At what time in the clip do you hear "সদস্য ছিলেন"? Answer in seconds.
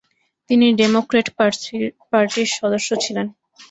2.57-3.27